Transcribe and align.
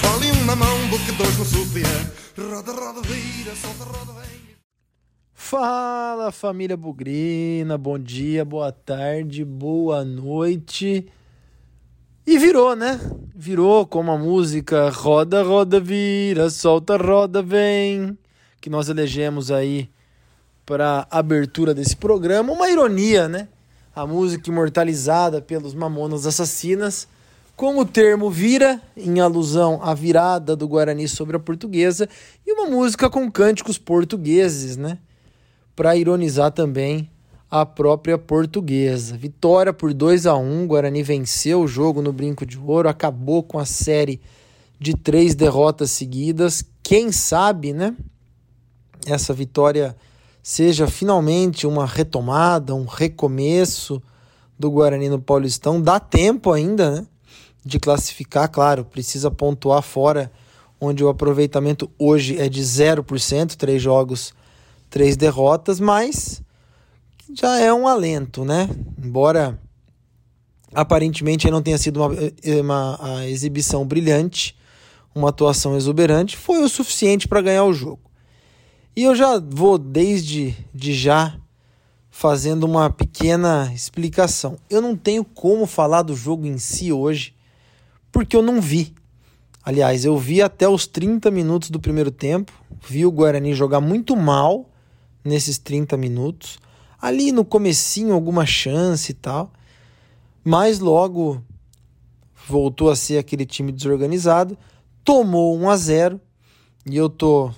vale 0.00 0.26
mão 0.56 0.88
do 0.88 0.98
que 0.98 1.12
dois 1.12 1.36
no. 1.38 2.16
Roda, 2.38 2.72
roda, 2.72 3.00
vira, 3.02 3.54
solta, 3.54 3.84
roda, 3.84 4.12
vem. 4.20 4.56
Fala 5.32 6.32
família 6.32 6.76
Bugrina, 6.76 7.78
bom 7.78 7.98
dia, 7.98 8.44
boa 8.44 8.72
tarde, 8.72 9.44
boa 9.44 10.04
noite. 10.04 11.06
E 12.26 12.38
virou, 12.38 12.74
né? 12.74 13.00
Virou 13.34 13.86
como 13.86 14.10
a 14.10 14.18
música 14.18 14.90
Roda, 14.90 15.42
roda, 15.42 15.78
vira, 15.78 16.50
solta, 16.50 16.96
roda, 16.96 17.42
vem, 17.42 18.18
que 18.60 18.68
nós 18.68 18.88
elegemos 18.88 19.50
aí 19.50 19.88
para 20.64 21.06
abertura 21.10 21.72
desse 21.72 21.96
programa. 21.96 22.52
Uma 22.52 22.68
ironia, 22.68 23.28
né? 23.28 23.46
A 23.94 24.04
música 24.04 24.50
imortalizada 24.50 25.40
pelos 25.40 25.72
Mamonas 25.74 26.26
Assassinas, 26.26 27.06
com 27.56 27.78
o 27.78 27.86
termo 27.86 28.30
vira, 28.30 28.80
em 28.94 29.18
alusão 29.18 29.80
à 29.82 29.94
virada 29.94 30.54
do 30.54 30.68
Guarani 30.68 31.08
sobre 31.08 31.36
a 31.36 31.40
portuguesa, 31.40 32.06
e 32.46 32.52
uma 32.52 32.68
música 32.68 33.08
com 33.08 33.30
cânticos 33.30 33.78
portugueses, 33.78 34.76
né? 34.76 34.98
Para 35.74 35.96
ironizar 35.96 36.52
também 36.52 37.10
a 37.50 37.64
própria 37.64 38.18
portuguesa. 38.18 39.16
Vitória 39.16 39.72
por 39.72 39.94
2 39.94 40.26
a 40.26 40.36
1 40.36 40.66
Guarani 40.66 41.02
venceu 41.02 41.62
o 41.62 41.68
jogo 41.68 42.02
no 42.02 42.12
Brinco 42.12 42.44
de 42.44 42.58
Ouro, 42.58 42.90
acabou 42.90 43.42
com 43.42 43.58
a 43.58 43.64
série 43.64 44.20
de 44.78 44.94
três 44.94 45.34
derrotas 45.34 45.90
seguidas. 45.90 46.62
Quem 46.82 47.10
sabe, 47.10 47.72
né? 47.72 47.96
Essa 49.06 49.32
vitória 49.32 49.96
seja 50.42 50.86
finalmente 50.86 51.66
uma 51.66 51.86
retomada, 51.86 52.74
um 52.74 52.84
recomeço 52.84 54.02
do 54.58 54.70
Guarani 54.70 55.08
no 55.08 55.20
Paulistão. 55.20 55.80
Dá 55.80 55.98
tempo 55.98 56.52
ainda, 56.52 57.00
né? 57.00 57.06
De 57.66 57.80
classificar, 57.80 58.48
claro, 58.48 58.84
precisa 58.84 59.28
pontuar 59.28 59.82
fora, 59.82 60.30
onde 60.80 61.02
o 61.02 61.08
aproveitamento 61.08 61.90
hoje 61.98 62.38
é 62.38 62.48
de 62.48 62.62
0%, 62.62 63.56
três 63.56 63.82
jogos, 63.82 64.32
três 64.88 65.16
derrotas, 65.16 65.80
mas 65.80 66.40
já 67.34 67.58
é 67.58 67.74
um 67.74 67.88
alento, 67.88 68.44
né? 68.44 68.70
Embora 69.02 69.60
aparentemente 70.72 71.50
não 71.50 71.60
tenha 71.60 71.76
sido 71.76 72.00
uma, 72.00 73.00
uma, 73.00 73.26
exibição 73.26 73.84
brilhante, 73.84 74.56
uma 75.12 75.30
atuação 75.30 75.76
exuberante, 75.76 76.36
foi 76.36 76.62
o 76.62 76.68
suficiente 76.68 77.26
para 77.26 77.42
ganhar 77.42 77.64
o 77.64 77.72
jogo. 77.72 78.00
E 78.94 79.02
eu 79.02 79.14
já 79.16 79.40
vou 79.40 79.76
desde 79.76 80.54
de 80.72 80.94
já 80.94 81.36
fazendo 82.10 82.64
uma 82.64 82.88
pequena 82.88 83.70
explicação. 83.74 84.56
Eu 84.70 84.80
não 84.80 84.96
tenho 84.96 85.22
como 85.24 85.66
falar 85.66 86.02
do 86.02 86.14
jogo 86.14 86.46
em 86.46 86.56
si 86.56 86.92
hoje, 86.92 87.35
porque 88.16 88.34
eu 88.34 88.40
não 88.40 88.62
vi. 88.62 88.94
Aliás, 89.62 90.06
eu 90.06 90.16
vi 90.16 90.40
até 90.40 90.66
os 90.66 90.86
30 90.86 91.30
minutos 91.30 91.68
do 91.68 91.78
primeiro 91.78 92.10
tempo, 92.10 92.50
vi 92.88 93.04
o 93.04 93.10
Guarani 93.10 93.52
jogar 93.52 93.78
muito 93.78 94.16
mal 94.16 94.70
nesses 95.22 95.58
30 95.58 95.98
minutos 95.98 96.58
ali 96.98 97.30
no 97.30 97.44
comecinho 97.44 98.14
alguma 98.14 98.46
chance 98.46 99.12
e 99.12 99.14
tal, 99.14 99.52
mas 100.42 100.78
logo 100.78 101.42
voltou 102.48 102.88
a 102.88 102.96
ser 102.96 103.18
aquele 103.18 103.44
time 103.44 103.70
desorganizado, 103.70 104.56
tomou 105.04 105.54
1 105.58 105.68
a 105.68 105.76
0 105.76 106.20
e 106.86 106.96
eu 106.96 107.10
tô 107.10 107.50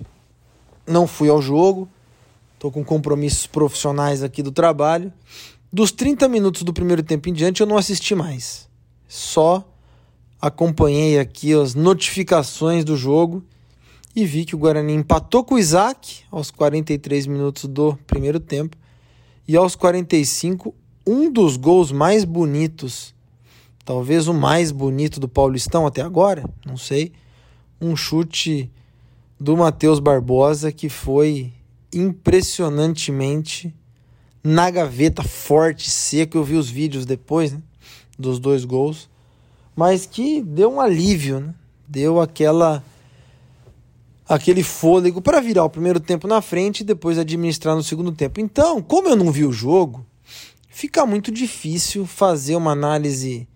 não 0.84 1.06
fui 1.06 1.29
ao 1.29 1.41
jogo, 1.41 1.89
tô 2.59 2.69
com 2.69 2.84
compromissos 2.84 3.47
profissionais 3.47 4.25
aqui 4.25 4.42
do 4.42 4.51
trabalho. 4.51 5.12
Dos 5.73 5.92
30 5.92 6.27
minutos 6.27 6.64
do 6.64 6.73
primeiro 6.73 7.05
tempo 7.05 7.29
em 7.29 7.33
diante 7.33 7.61
eu 7.61 7.67
não 7.67 7.77
assisti 7.77 8.12
mais. 8.17 8.69
Só 9.06 9.64
acompanhei 10.41 11.19
aqui 11.19 11.53
as 11.53 11.75
notificações 11.75 12.84
do 12.84 12.97
jogo 12.97 13.44
e 14.14 14.25
vi 14.25 14.45
que 14.45 14.55
o 14.55 14.58
Guarani 14.58 14.95
empatou 14.95 15.45
com 15.45 15.55
o 15.55 15.58
Isaac 15.58 16.25
aos 16.30 16.50
43 16.50 17.27
minutos 17.27 17.64
do 17.64 17.97
primeiro 18.06 18.41
tempo 18.41 18.77
e 19.47 19.56
aos 19.56 19.75
45, 19.75 20.74
um 21.07 21.33
dos 21.33 21.57
gols 21.57 21.90
mais 21.90 22.24
bonitos, 22.24 23.14
talvez 23.85 24.29
o 24.29 24.35
mais 24.35 24.70
bonito 24.70 25.18
do 25.18 25.29
Paulistão 25.29 25.86
até 25.86 26.02
agora, 26.02 26.45
não 26.67 26.77
sei, 26.77 27.12
um 27.80 27.96
chute 27.96 28.70
do 29.41 29.57
Matheus 29.57 30.01
Barbosa 30.01 30.70
que 30.70 30.89
foi 30.89 31.52
impressionantemente 31.92 33.74
na 34.42 34.70
gaveta, 34.70 35.23
forte, 35.23 35.91
seco. 35.91 36.39
Eu 36.39 36.45
vi 36.45 36.55
os 36.57 36.68
vídeos 36.68 37.07
depois 37.07 37.52
né, 37.52 37.62
dos 38.18 38.39
dois 38.39 38.64
gols, 38.64 39.08
mas 39.78 40.06
que 40.06 40.42
deu 40.42 40.72
um 40.72 40.80
alívio, 40.80 41.39
né? 41.39 41.55
deu 41.86 42.20
aquela 42.20 42.83
aquele 44.28 44.64
fôlego 44.64 45.22
para 45.22 45.40
virar 45.40 45.62
o 45.64 45.70
primeiro 45.70 46.00
tempo 46.00 46.27
na 46.27 46.42
frente 46.42 46.80
e 46.80 46.84
depois 46.84 47.16
administrar 47.16 47.77
no 47.77 47.83
segundo 47.84 48.11
tempo. 48.11 48.40
Então, 48.40 48.83
como 48.83 49.08
eu 49.08 49.14
não 49.14 49.30
vi 49.30 49.44
o 49.44 49.52
jogo, 49.52 50.05
fica 50.68 51.06
muito 51.06 51.30
difícil 51.30 52.06
fazer 52.06 52.56
uma 52.56 52.72
análise 52.72 53.46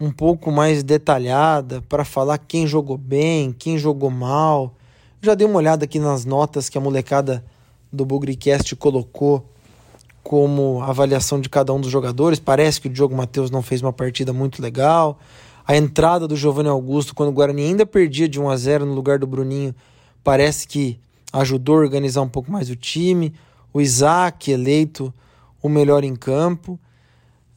um 0.00 0.10
pouco 0.10 0.50
mais 0.50 0.82
detalhada 0.82 1.82
para 1.90 2.06
falar 2.06 2.38
quem 2.38 2.66
jogou 2.66 2.96
bem, 2.96 3.52
quem 3.52 3.76
jogou 3.76 4.08
mal. 4.08 4.74
Já 5.20 5.34
dei 5.34 5.46
uma 5.46 5.58
olhada 5.58 5.84
aqui 5.84 5.98
nas 5.98 6.24
notas 6.24 6.70
que 6.70 6.78
a 6.78 6.80
molecada 6.80 7.44
do 7.92 8.06
Bugricast 8.06 8.74
colocou 8.76 9.46
como 10.24 10.82
avaliação 10.82 11.38
de 11.38 11.50
cada 11.50 11.72
um 11.72 11.80
dos 11.80 11.90
jogadores. 11.90 12.40
Parece 12.40 12.80
que 12.80 12.88
o 12.88 12.90
Diogo 12.90 13.14
Matheus 13.14 13.50
não 13.50 13.62
fez 13.62 13.82
uma 13.82 13.92
partida 13.92 14.32
muito 14.32 14.60
legal. 14.60 15.20
A 15.66 15.76
entrada 15.76 16.26
do 16.26 16.34
Giovanni 16.34 16.70
Augusto, 16.70 17.14
quando 17.14 17.28
o 17.28 17.32
Guarani 17.32 17.62
ainda 17.62 17.84
perdia 17.84 18.26
de 18.26 18.40
1 18.40 18.48
a 18.48 18.56
0 18.56 18.86
no 18.86 18.94
lugar 18.94 19.18
do 19.18 19.26
Bruninho, 19.26 19.74
parece 20.24 20.66
que 20.66 20.98
ajudou 21.30 21.76
a 21.76 21.80
organizar 21.80 22.22
um 22.22 22.28
pouco 22.28 22.50
mais 22.50 22.70
o 22.70 22.76
time. 22.76 23.34
O 23.72 23.80
Isaac, 23.80 24.50
eleito 24.50 25.12
o 25.62 25.68
melhor 25.68 26.04
em 26.04 26.16
campo. 26.16 26.80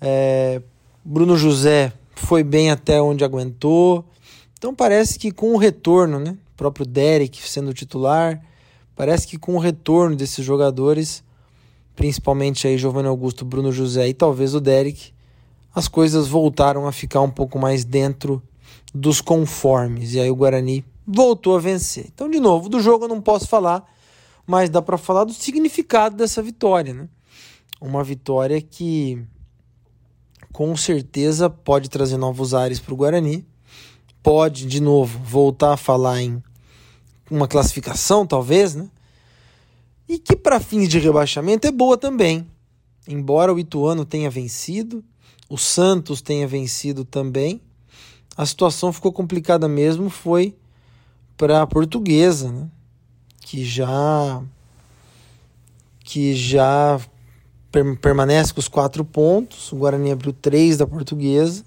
É, 0.01 0.61
Bruno 1.03 1.37
José 1.37 1.93
foi 2.15 2.43
bem 2.43 2.69
até 2.69 3.01
onde 3.01 3.23
aguentou. 3.23 4.05
Então 4.57 4.75
parece 4.75 5.17
que 5.17 5.31
com 5.31 5.53
o 5.53 5.57
retorno, 5.57 6.19
né? 6.19 6.31
O 6.53 6.57
próprio 6.57 6.85
Derek 6.85 7.47
sendo 7.47 7.73
titular, 7.73 8.41
parece 8.95 9.25
que 9.25 9.37
com 9.37 9.55
o 9.55 9.59
retorno 9.59 10.15
desses 10.15 10.43
jogadores, 10.43 11.23
principalmente 11.97 12.67
aí 12.67 12.77
Giovanni 12.77 13.07
Augusto, 13.07 13.43
Bruno 13.43 13.71
José 13.71 14.07
e 14.07 14.13
talvez 14.13 14.53
o 14.53 14.61
Derek, 14.61 15.11
as 15.73 15.87
coisas 15.87 16.27
voltaram 16.27 16.87
a 16.87 16.91
ficar 16.91 17.21
um 17.21 17.29
pouco 17.29 17.57
mais 17.57 17.83
dentro 17.83 18.41
dos 18.93 19.19
conformes. 19.19 20.13
E 20.13 20.19
aí 20.19 20.29
o 20.29 20.35
Guarani 20.35 20.85
voltou 21.05 21.57
a 21.57 21.59
vencer. 21.59 22.05
Então, 22.13 22.29
de 22.29 22.39
novo, 22.39 22.69
do 22.69 22.79
jogo 22.79 23.05
eu 23.05 23.09
não 23.09 23.19
posso 23.19 23.47
falar, 23.47 23.83
mas 24.45 24.69
dá 24.69 24.79
para 24.79 24.95
falar 24.95 25.23
do 25.23 25.33
significado 25.33 26.15
dessa 26.15 26.41
vitória, 26.41 26.93
né? 26.93 27.09
Uma 27.81 28.03
vitória 28.03 28.61
que 28.61 29.19
com 30.53 30.77
certeza 30.77 31.49
pode 31.49 31.89
trazer 31.89 32.17
novos 32.17 32.53
ares 32.53 32.79
para 32.79 32.93
o 32.93 32.97
Guarani. 32.97 33.43
Pode, 34.21 34.67
de 34.67 34.79
novo, 34.79 35.17
voltar 35.23 35.73
a 35.73 35.77
falar 35.77 36.21
em 36.21 36.43
uma 37.29 37.47
classificação, 37.47 38.25
talvez, 38.25 38.75
né? 38.75 38.87
E 40.07 40.17
que 40.17 40.35
para 40.35 40.59
fins 40.59 40.87
de 40.87 40.99
rebaixamento 40.99 41.67
é 41.67 41.71
boa 41.71 41.97
também. 41.97 42.47
Embora 43.07 43.53
o 43.53 43.59
Ituano 43.59 44.05
tenha 44.05 44.29
vencido, 44.29 45.03
o 45.49 45.57
Santos 45.57 46.21
tenha 46.21 46.47
vencido 46.47 47.05
também, 47.05 47.61
a 48.35 48.45
situação 48.45 48.93
ficou 48.93 49.11
complicada 49.11 49.67
mesmo, 49.67 50.09
foi 50.09 50.55
para 51.35 51.61
a 51.61 51.67
portuguesa, 51.67 52.51
né? 52.51 52.67
que 53.39 53.63
já 53.63 54.43
que 56.03 56.35
já 56.35 56.99
per 57.71 57.97
permanece 57.97 58.53
com 58.53 58.59
os 58.59 58.67
quatro 58.67 59.03
pontos. 59.03 59.71
O 59.71 59.77
Guarani 59.77 60.11
abriu 60.11 60.33
três 60.33 60.77
da 60.77 60.85
portuguesa. 60.85 61.63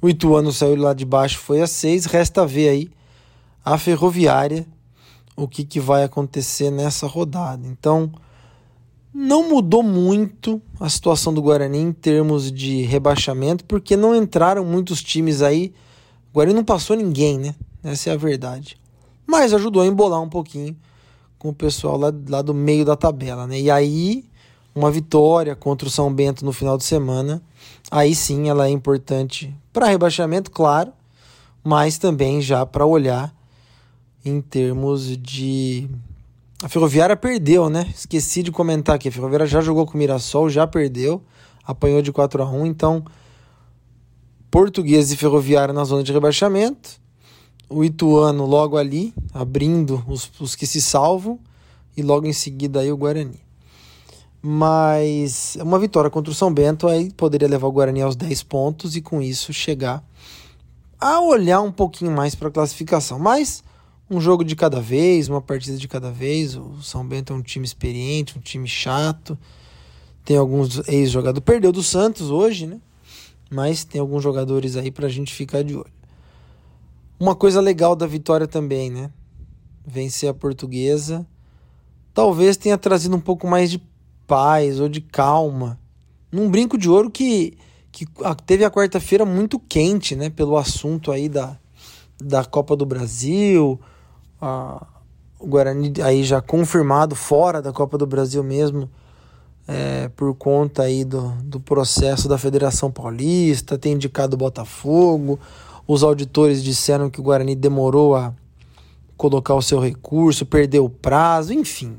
O 0.00 0.08
Ituano 0.08 0.52
saiu 0.52 0.76
lá 0.76 0.94
de 0.94 1.04
baixo, 1.04 1.38
foi 1.38 1.60
a 1.60 1.66
seis. 1.66 2.04
Resta 2.04 2.46
ver 2.46 2.68
aí 2.68 2.90
a 3.64 3.76
Ferroviária 3.76 4.66
o 5.42 5.48
que, 5.48 5.64
que 5.64 5.80
vai 5.80 6.04
acontecer 6.04 6.70
nessa 6.70 7.06
rodada. 7.06 7.66
Então, 7.66 8.12
não 9.12 9.48
mudou 9.48 9.82
muito 9.82 10.60
a 10.78 10.88
situação 10.88 11.32
do 11.32 11.42
Guarani 11.42 11.78
em 11.78 11.92
termos 11.92 12.50
de 12.50 12.82
rebaixamento, 12.82 13.64
porque 13.64 13.96
não 13.96 14.14
entraram 14.14 14.64
muitos 14.64 15.02
times 15.02 15.42
aí 15.42 15.72
o 16.30 16.34
Guarani 16.34 16.54
não 16.54 16.64
passou 16.64 16.96
ninguém, 16.96 17.38
né? 17.38 17.54
Essa 17.82 18.10
é 18.10 18.12
a 18.12 18.16
verdade. 18.16 18.76
Mas 19.26 19.52
ajudou 19.52 19.82
a 19.82 19.86
embolar 19.86 20.22
um 20.22 20.28
pouquinho 20.28 20.76
com 21.38 21.48
o 21.48 21.54
pessoal 21.54 21.98
lá, 21.98 22.12
lá 22.28 22.40
do 22.40 22.54
meio 22.54 22.84
da 22.84 22.94
tabela, 22.94 23.48
né? 23.48 23.60
E 23.60 23.68
aí, 23.68 24.24
uma 24.72 24.92
vitória 24.92 25.56
contra 25.56 25.88
o 25.88 25.90
São 25.90 26.12
Bento 26.12 26.44
no 26.44 26.52
final 26.52 26.78
de 26.78 26.84
semana, 26.84 27.42
aí 27.90 28.14
sim 28.14 28.48
ela 28.48 28.68
é 28.68 28.70
importante 28.70 29.52
para 29.72 29.86
rebaixamento, 29.86 30.52
claro, 30.52 30.92
mas 31.64 31.98
também 31.98 32.40
já 32.40 32.64
para 32.64 32.86
olhar 32.86 33.34
em 34.24 34.40
termos 34.40 35.16
de. 35.16 35.88
A 36.62 36.68
Ferroviária 36.68 37.16
perdeu, 37.16 37.70
né? 37.70 37.90
Esqueci 37.94 38.42
de 38.42 38.52
comentar 38.52 38.96
aqui. 38.96 39.08
A 39.08 39.12
Ferroviária 39.12 39.46
já 39.46 39.60
jogou 39.60 39.86
com 39.86 39.94
o 39.94 39.96
Mirassol, 39.96 40.50
já 40.50 40.66
perdeu, 40.66 41.22
apanhou 41.64 42.02
de 42.02 42.12
4 42.12 42.42
a 42.42 42.50
1 42.50 42.66
então 42.66 43.04
Português 44.50 45.12
e 45.12 45.16
Ferroviária 45.16 45.72
na 45.72 45.84
zona 45.84 46.02
de 46.02 46.12
rebaixamento. 46.12 47.00
o 47.68 47.84
Ituano 47.84 48.44
logo 48.46 48.76
ali, 48.76 49.14
abrindo 49.32 50.04
os, 50.08 50.30
os 50.40 50.56
que 50.56 50.66
se 50.66 50.82
salvam, 50.82 51.38
e 51.96 52.02
logo 52.02 52.26
em 52.26 52.32
seguida 52.32 52.80
aí 52.80 52.90
o 52.90 52.96
Guarani. 52.96 53.40
Mas 54.42 55.56
uma 55.60 55.78
vitória 55.78 56.10
contra 56.10 56.32
o 56.32 56.34
São 56.34 56.52
Bento 56.52 56.88
aí 56.88 57.12
poderia 57.12 57.46
levar 57.46 57.68
o 57.68 57.72
Guarani 57.72 58.02
aos 58.02 58.16
10 58.16 58.42
pontos 58.44 58.96
e 58.96 59.00
com 59.00 59.20
isso 59.22 59.52
chegar 59.52 60.02
a 60.98 61.20
olhar 61.20 61.60
um 61.60 61.70
pouquinho 61.70 62.10
mais 62.10 62.34
para 62.34 62.48
a 62.48 62.50
classificação. 62.50 63.18
Mas 63.18 63.62
um 64.10 64.20
jogo 64.20 64.42
de 64.42 64.56
cada 64.56 64.80
vez, 64.80 65.28
uma 65.28 65.40
partida 65.40 65.78
de 65.78 65.86
cada 65.86 66.10
vez. 66.10 66.56
O 66.56 66.82
São 66.82 67.06
Bento 67.06 67.32
é 67.32 67.36
um 67.36 67.42
time 67.42 67.64
experiente, 67.64 68.36
um 68.36 68.40
time 68.40 68.66
chato. 68.66 69.38
Tem 70.24 70.36
alguns 70.36 70.86
ex-jogadores. 70.88 71.44
Perdeu 71.44 71.70
do 71.70 71.82
Santos 71.82 72.28
hoje, 72.28 72.66
né? 72.66 72.80
Mas 73.48 73.84
tem 73.84 74.00
alguns 74.00 74.22
jogadores 74.22 74.76
aí 74.76 74.90
para 74.90 75.06
a 75.06 75.10
gente 75.10 75.32
ficar 75.32 75.62
de 75.62 75.76
olho. 75.76 75.92
Uma 77.20 77.36
coisa 77.36 77.60
legal 77.60 77.94
da 77.94 78.06
vitória 78.06 78.48
também, 78.48 78.90
né? 78.90 79.10
Vencer 79.86 80.28
a 80.28 80.34
portuguesa. 80.34 81.24
Talvez 82.12 82.56
tenha 82.56 82.76
trazido 82.76 83.14
um 83.14 83.20
pouco 83.20 83.46
mais 83.46 83.70
de 83.70 83.80
paz 84.26 84.80
ou 84.80 84.88
de 84.88 85.00
calma. 85.00 85.78
Num 86.32 86.50
brinco 86.50 86.76
de 86.76 86.88
ouro 86.88 87.10
que, 87.10 87.56
que 87.92 88.06
teve 88.44 88.64
a 88.64 88.70
quarta-feira 88.70 89.24
muito 89.24 89.58
quente, 89.58 90.16
né? 90.16 90.30
Pelo 90.30 90.56
assunto 90.56 91.12
aí 91.12 91.28
da, 91.28 91.56
da 92.20 92.44
Copa 92.44 92.74
do 92.74 92.84
Brasil, 92.84 93.80
a, 94.40 94.86
o 95.38 95.46
Guarani 95.46 95.92
aí 96.02 96.24
já 96.24 96.40
confirmado 96.40 97.14
fora 97.14 97.60
da 97.60 97.72
Copa 97.72 97.98
do 97.98 98.06
Brasil 98.06 98.42
mesmo, 98.42 98.88
é, 99.66 100.08
por 100.16 100.34
conta 100.34 100.82
aí 100.82 101.04
do, 101.04 101.32
do 101.44 101.60
processo 101.60 102.28
da 102.28 102.36
Federação 102.36 102.90
Paulista, 102.90 103.78
tem 103.78 103.92
indicado 103.92 104.34
o 104.34 104.38
Botafogo. 104.38 105.38
Os 105.86 106.02
auditores 106.02 106.62
disseram 106.62 107.08
que 107.08 107.20
o 107.20 107.22
Guarani 107.22 107.54
demorou 107.54 108.16
a 108.16 108.32
colocar 109.16 109.54
o 109.54 109.62
seu 109.62 109.78
recurso, 109.78 110.46
perdeu 110.46 110.84
o 110.84 110.90
prazo, 110.90 111.52
enfim. 111.52 111.96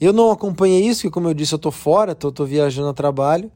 Eu 0.00 0.12
não 0.12 0.30
acompanhei 0.30 0.84
isso, 0.84 1.02
porque 1.02 1.14
como 1.14 1.28
eu 1.28 1.34
disse, 1.34 1.54
eu 1.54 1.58
tô 1.58 1.70
fora, 1.70 2.14
tô, 2.14 2.32
tô 2.32 2.44
viajando 2.44 2.88
a 2.88 2.94
trabalho, 2.94 3.50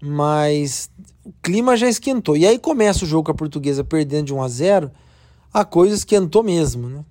mas 0.00 0.90
o 1.24 1.32
clima 1.42 1.76
já 1.76 1.88
esquentou. 1.88 2.36
E 2.36 2.46
aí 2.46 2.58
começa 2.58 3.04
o 3.04 3.08
jogo 3.08 3.24
com 3.24 3.32
a 3.32 3.34
portuguesa 3.34 3.82
perdendo 3.82 4.26
de 4.26 4.34
1 4.34 4.42
a 4.42 4.48
0 4.48 4.90
a 5.52 5.64
coisa 5.64 5.94
esquentou 5.94 6.42
mesmo, 6.42 6.88
né? 6.88 7.04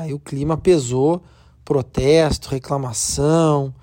Aí 0.00 0.12
o 0.12 0.18
clima 0.18 0.56
pesou, 0.56 1.22
protesto, 1.64 2.48
reclamação. 2.48 3.74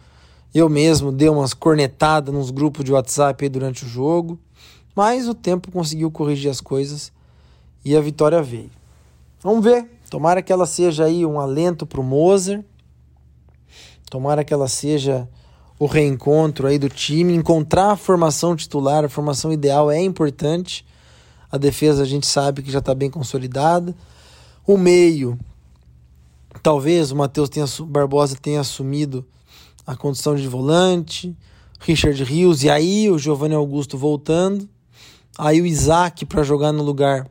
Eu 0.53 0.69
mesmo 0.69 1.11
dei 1.11 1.29
umas 1.29 1.53
cornetadas 1.53 2.33
nos 2.33 2.49
grupos 2.49 2.83
de 2.83 2.91
WhatsApp 2.91 3.47
durante 3.49 3.85
o 3.85 3.87
jogo, 3.87 4.39
mas 4.95 5.27
o 5.27 5.33
tempo 5.33 5.71
conseguiu 5.71 6.09
corrigir 6.11 6.49
as 6.49 6.61
coisas 6.61 7.11
e 7.83 7.95
a 7.95 8.01
vitória 8.01 8.41
veio. 8.41 8.71
Vamos 9.41 9.63
ver, 9.63 9.85
tomara 10.09 10.41
que 10.41 10.51
ela 10.51 10.65
seja 10.65 11.05
aí 11.05 11.25
um 11.25 11.39
alento 11.39 11.85
para 11.85 12.01
o 12.01 12.03
Moser, 12.03 12.63
tomara 14.09 14.43
que 14.43 14.53
ela 14.53 14.67
seja 14.67 15.27
o 15.77 15.85
reencontro 15.85 16.67
aí 16.67 16.79
do 16.79 16.89
time, 16.89 17.33
encontrar 17.35 17.91
a 17.91 17.97
formação 17.97 18.55
titular, 18.55 19.03
a 19.03 19.09
formação 19.09 19.51
ideal 19.51 19.91
é 19.91 20.01
importante. 20.01 20.85
A 21.51 21.57
defesa 21.57 22.03
a 22.03 22.05
gente 22.05 22.25
sabe 22.25 22.61
que 22.61 22.71
já 22.71 22.79
está 22.79 22.95
bem 22.95 23.09
consolidada. 23.09 23.93
O 24.67 24.77
meio 24.77 25.37
Talvez 26.65 27.11
o 27.11 27.15
Matheus 27.15 27.47
tenha, 27.47 27.67
Barbosa 27.81 28.35
tenha 28.41 28.59
assumido 28.59 29.23
a 29.85 29.95
condição 29.95 30.35
de 30.35 30.47
volante, 30.47 31.37
Richard 31.79 32.23
Rios, 32.23 32.63
e 32.63 32.71
aí 32.71 33.07
o 33.07 33.19
Giovanni 33.19 33.53
Augusto 33.53 33.99
voltando, 33.99 34.67
aí 35.37 35.61
o 35.61 35.65
Isaac 35.67 36.25
para 36.25 36.41
jogar 36.41 36.71
no 36.71 36.81
lugar 36.81 37.29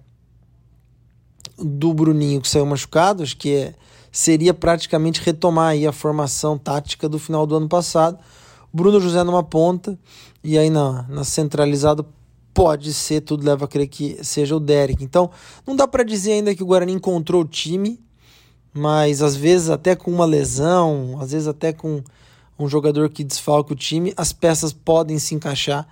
do 1.59 1.93
Bruninho 1.93 2.41
que 2.41 2.49
saiu 2.49 2.65
machucado, 2.65 3.25
acho 3.25 3.37
que 3.37 3.53
é, 3.53 3.75
seria 4.13 4.55
praticamente 4.55 5.21
retomar 5.21 5.71
aí 5.71 5.85
a 5.85 5.91
formação 5.91 6.57
tática 6.57 7.09
do 7.09 7.19
final 7.19 7.45
do 7.45 7.57
ano 7.57 7.69
passado. 7.69 8.17
Bruno 8.73 9.01
José 9.01 9.25
numa 9.25 9.43
ponta, 9.43 9.99
e 10.45 10.57
aí 10.57 10.71
na, 10.71 11.03
na 11.09 11.25
centralizado 11.25 12.07
pode 12.55 12.95
ser, 12.95 13.21
tudo 13.21 13.45
leva 13.45 13.65
a 13.65 13.69
crer 13.69 13.89
que 13.89 14.23
seja 14.23 14.55
o 14.55 14.61
Derek. 14.61 15.03
Então, 15.03 15.31
não 15.67 15.75
dá 15.75 15.87
para 15.87 16.05
dizer 16.05 16.33
ainda 16.33 16.55
que 16.55 16.63
o 16.63 16.67
Guarani 16.67 16.93
encontrou 16.93 17.43
o 17.43 17.45
time, 17.45 18.01
mas 18.73 19.21
às 19.21 19.35
vezes 19.35 19.69
até 19.69 19.97
com 19.97 20.11
uma 20.11 20.25
lesão, 20.25 21.19
às 21.21 21.33
vezes 21.33 21.49
até 21.49 21.73
com 21.73 22.03
um 22.59 22.69
jogador 22.69 23.11
que 23.11 23.25
desfalca 23.25 23.73
o 23.73 23.77
time, 23.77 24.15
as 24.17 24.33
peças 24.33 24.73
podem 24.73 25.19
se 25.19 25.35
encaixar 25.35 25.87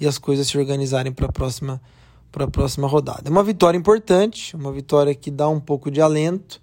e 0.00 0.06
as 0.06 0.16
coisas 0.16 0.48
se 0.48 0.56
organizarem 0.56 1.12
para 1.12 1.26
a 1.26 1.32
próxima 1.32 1.80
para 2.32 2.44
a 2.44 2.48
próxima 2.48 2.86
rodada. 2.86 3.22
É 3.24 3.30
uma 3.30 3.42
vitória 3.42 3.78
importante, 3.78 4.54
uma 4.54 4.70
vitória 4.70 5.14
que 5.14 5.30
dá 5.30 5.48
um 5.48 5.58
pouco 5.58 5.90
de 5.90 6.02
alento 6.02 6.60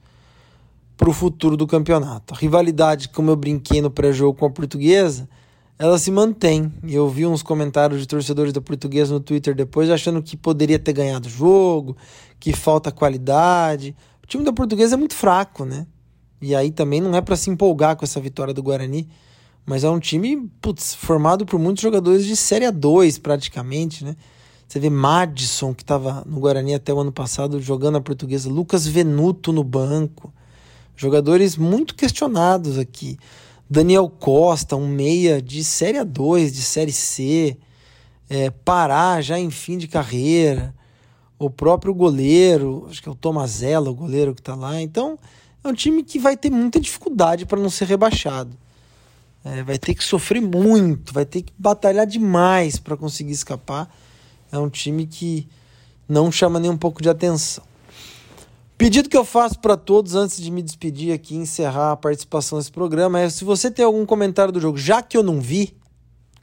para 0.96 1.10
o 1.10 1.14
futuro 1.14 1.58
do 1.58 1.66
campeonato. 1.66 2.36
A 2.36 2.38
rivalidade, 2.38 3.10
como 3.10 3.32
eu 3.32 3.36
brinquei 3.36 3.82
no 3.82 3.90
pré-jogo 3.90 4.38
com 4.38 4.46
a 4.46 4.52
portuguesa, 4.52 5.28
ela 5.78 5.98
se 5.98 6.12
mantém. 6.12 6.72
Eu 6.88 7.10
vi 7.10 7.26
uns 7.26 7.44
comentários 7.44 8.00
de 8.00 8.08
torcedores 8.08 8.54
da 8.54 8.62
portuguesa 8.62 9.14
no 9.14 9.20
Twitter 9.20 9.56
depois 9.56 9.90
achando 9.90 10.22
que 10.22 10.38
poderia 10.38 10.80
ter 10.80 10.94
ganhado 10.94 11.28
o 11.28 11.32
jogo, 11.32 11.98
que 12.40 12.54
falta 12.54 12.92
qualidade. 12.92 13.96
O 14.24 14.28
time 14.28 14.44
da 14.44 14.54
Portuguesa 14.54 14.96
é 14.96 14.98
muito 14.98 15.16
fraco, 15.16 15.66
né? 15.66 15.86
E 16.42 16.56
aí 16.56 16.72
também 16.72 17.02
não 17.02 17.16
é 17.16 17.22
para 17.22 17.36
se 17.36 17.50
empolgar 17.50 17.96
com 17.96 18.06
essa 18.06 18.20
vitória 18.20 18.54
do 18.54 18.62
Guarani, 18.62 19.10
mas 19.66 19.84
é 19.84 19.90
um 19.90 20.00
time 20.00 20.50
putz, 20.62 20.94
formado 20.94 21.46
por 21.46 21.60
muitos 21.60 21.82
jogadores 21.82 22.26
de 22.26 22.36
Série 22.36 22.70
2 22.70 23.18
praticamente, 23.18 24.04
né? 24.04 24.16
Você 24.68 24.80
vê 24.80 24.90
Madison, 24.90 25.74
que 25.74 25.84
estava 25.84 26.24
no 26.26 26.40
Guarani 26.40 26.74
até 26.74 26.94
o 26.94 27.00
ano 27.00 27.12
passado 27.12 27.62
jogando 27.62 27.98
a 27.98 28.02
Portuguesa, 28.02 28.50
Lucas 28.50 28.88
Venuto 28.88 29.54
no 29.54 29.64
banco. 29.64 30.34
Jogadores 30.96 31.56
muito 31.58 31.96
questionados 31.96 32.78
aqui. 32.78 33.18
Daniel 33.74 34.08
Costa, 34.08 34.76
um 34.76 34.88
meia 34.88 35.42
de 35.42 35.64
Série 35.64 36.04
2, 36.04 36.54
de 36.54 36.62
Série 36.62 36.92
C. 36.92 37.58
É, 38.30 38.52
Pará 38.52 39.20
já 39.20 39.40
em 39.40 39.50
fim 39.50 39.80
de 39.80 39.88
carreira 39.88 40.76
o 41.40 41.50
próprio 41.50 41.92
goleiro, 41.92 42.86
acho 42.88 43.02
que 43.02 43.10
é 43.10 43.12
o 43.12 43.16
Tomazella, 43.16 43.90
o 43.90 43.96
goleiro 43.96 44.36
que 44.36 44.42
está 44.42 44.54
lá. 44.54 44.80
Então, 44.80 45.18
é 45.64 45.68
um 45.68 45.74
time 45.74 46.04
que 46.04 46.20
vai 46.20 46.38
ter 46.38 46.52
muita 46.52 46.80
dificuldade 46.80 47.48
para 47.48 47.60
não 47.60 47.70
ser 47.72 47.88
rebaixado. 47.88 48.56
É, 49.44 49.64
vai 49.64 49.80
ter 49.80 49.96
que 49.96 50.04
sofrer 50.04 50.40
muito, 50.40 51.12
vai 51.12 51.26
ter 51.26 51.42
que 51.42 51.52
batalhar 51.58 52.06
demais 52.06 52.78
para 52.78 52.96
conseguir 52.96 53.34
escapar. 53.34 53.92
É 54.52 54.58
um 54.60 54.70
time 54.70 55.08
que 55.08 55.48
não 56.08 56.32
chama 56.32 56.60
nem 56.60 56.70
um 56.70 56.78
pouco 56.78 57.02
de 57.02 57.10
atenção. 57.10 57.64
Pedido 58.78 59.08
que 59.08 59.16
eu 59.16 59.24
faço 59.24 59.60
para 59.60 59.78
todos 59.78 60.16
antes 60.16 60.42
de 60.42 60.50
me 60.50 60.62
despedir 60.62 61.14
aqui 61.14 61.36
e 61.36 61.38
encerrar 61.38 61.92
a 61.92 61.98
participação 61.98 62.58
nesse 62.58 62.72
programa 62.72 63.20
é: 63.20 63.30
se 63.30 63.46
você 63.46 63.70
tem 63.70 63.86
algum 63.86 64.06
comentário 64.06 64.52
do 64.52 64.60
jogo, 64.60 64.78
já 64.78 65.02
que 65.02 65.16
eu 65.16 65.24
não 65.24 65.40
vi, 65.40 65.76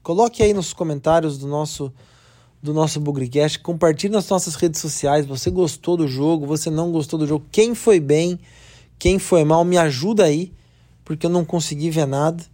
coloque 0.03 0.43
aí 0.43 0.55
nos 0.55 0.73
comentários 0.73 1.39
do 1.39 1.47
nosso 1.47 1.93
do 2.63 2.75
nosso 2.75 3.01
Bugrecast. 3.01 3.59
Compartilhe 3.61 4.13
nas 4.13 4.29
nossas 4.29 4.55
redes 4.55 4.81
sociais. 4.81 5.27
Você 5.27 5.51
gostou 5.51 5.97
do 5.97 6.07
jogo? 6.07 6.47
Você 6.47 6.71
não 6.71 6.93
gostou 6.93 7.19
do 7.19 7.27
jogo? 7.27 7.47
Quem 7.51 7.75
foi 7.75 7.99
bem? 7.99 8.39
Quem 8.99 9.19
foi 9.19 9.45
mal? 9.45 9.65
Me 9.65 9.79
ajuda 9.79 10.25
aí, 10.25 10.53
porque 11.05 11.27
eu 11.27 11.31
não 11.31 11.45
consegui 11.45 11.91
ver 11.91 12.07
nada 12.07 12.45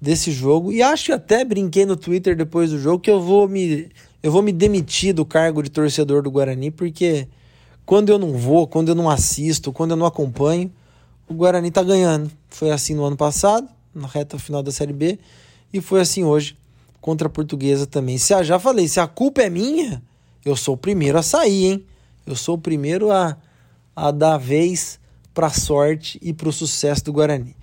desse 0.00 0.32
jogo. 0.32 0.72
E 0.72 0.82
acho 0.82 1.06
que 1.06 1.12
até 1.12 1.44
brinquei 1.44 1.86
no 1.86 1.96
Twitter 1.96 2.34
depois 2.34 2.70
do 2.70 2.78
jogo 2.78 3.00
que 3.00 3.10
eu 3.10 3.20
vou 3.20 3.48
me, 3.48 3.90
eu 4.22 4.32
vou 4.32 4.42
me 4.42 4.50
demitir 4.50 5.14
do 5.14 5.24
cargo 5.24 5.62
de 5.62 5.70
torcedor 5.70 6.22
do 6.22 6.30
Guarani, 6.30 6.70
porque 6.70 7.28
quando 7.86 8.10
eu 8.10 8.18
não 8.18 8.32
vou, 8.32 8.66
quando 8.66 8.88
eu 8.88 8.94
não 8.94 9.10
assisto, 9.10 9.72
quando 9.72 9.92
eu 9.92 9.96
não 9.96 10.06
acompanho, 10.06 10.72
o 11.28 11.34
Guarani 11.34 11.70
tá 11.70 11.82
ganhando. 11.82 12.30
Foi 12.48 12.70
assim 12.70 12.94
no 12.94 13.04
ano 13.04 13.16
passado, 13.16 13.68
na 13.94 14.06
reta 14.06 14.38
final 14.38 14.62
da 14.62 14.72
Série 14.72 14.92
B, 14.92 15.18
e 15.72 15.80
foi 15.80 16.00
assim 16.00 16.24
hoje 16.24 16.56
contra 17.00 17.26
a 17.26 17.30
portuguesa 17.30 17.86
também. 17.86 18.16
Se 18.16 18.32
a, 18.32 18.42
já 18.42 18.58
falei, 18.58 18.88
se 18.88 19.00
a 19.00 19.06
culpa 19.06 19.42
é 19.42 19.50
minha, 19.50 20.02
eu 20.44 20.56
sou 20.56 20.74
o 20.74 20.78
primeiro 20.78 21.18
a 21.18 21.22
sair, 21.22 21.64
hein? 21.66 21.86
Eu 22.26 22.34
sou 22.34 22.54
o 22.54 22.58
primeiro 22.58 23.10
a, 23.10 23.36
a 23.94 24.10
dar 24.10 24.38
vez 24.38 24.98
para 25.34 25.48
a 25.48 25.50
sorte 25.50 26.18
e 26.22 26.32
para 26.32 26.48
o 26.48 26.52
sucesso 26.52 27.04
do 27.04 27.12
Guarani. 27.12 27.54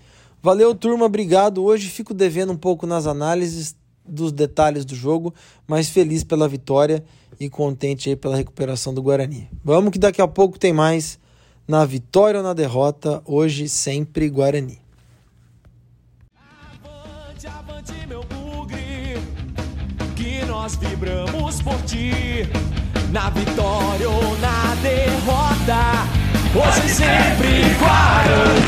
Valeu, 0.44 0.76
turma, 0.76 1.06
obrigado. 1.06 1.64
Hoje 1.64 1.88
fico 1.88 2.14
devendo 2.14 2.52
um 2.52 2.58
pouco 2.58 2.86
nas 2.86 3.08
análises 3.08 3.76
dos 4.12 4.32
detalhes 4.32 4.86
do 4.86 4.96
jogo, 4.96 5.34
mas 5.68 5.90
feliz 5.90 6.24
pela 6.24 6.48
vitória 6.48 7.04
e 7.40 7.50
contente 7.50 8.10
aí 8.10 8.16
pela 8.16 8.36
recuperação 8.36 8.94
do 8.94 9.02
Guarani. 9.02 9.50
Vamos 9.64 9.92
que 9.92 10.00
daqui 10.00 10.22
a 10.22 10.28
pouco 10.28 10.60
tem 10.60 10.74
mais 10.74 11.20
na 11.68 11.86
vitória 11.86 12.40
ou 12.40 12.44
na 12.44 12.54
derrota, 12.54 13.22
hoje 13.26 13.68
sempre 13.70 14.30
Guarani. 14.30 14.82
nós 20.62 20.76
vibramos 20.76 21.62
por 21.64 21.82
ti. 21.84 22.48
Na 23.12 23.32
vitória 23.32 24.08
ou 24.08 24.38
na 24.38 24.76
derrota, 24.84 26.08
hoje 26.56 26.94
sempre 26.94 27.74
Guarani. 27.80 28.61